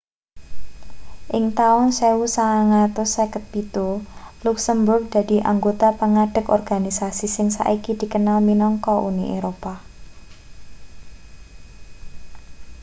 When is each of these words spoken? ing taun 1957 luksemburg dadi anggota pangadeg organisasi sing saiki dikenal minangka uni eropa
ing 1.37 1.45
taun 1.57 1.87
1957 1.97 4.43
luksemburg 4.45 5.03
dadi 5.15 5.37
anggota 5.51 5.87
pangadeg 5.99 6.45
organisasi 6.57 7.25
sing 7.35 7.47
saiki 7.57 7.91
dikenal 8.01 8.37
minangka 8.47 8.93
uni 9.09 9.25
eropa 9.37 9.73